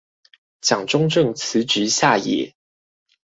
[0.63, 2.55] 蔣中正辭職下野